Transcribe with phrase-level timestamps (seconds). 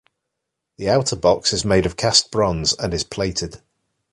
[0.77, 3.61] The outer box is made of cast bronze and is plated.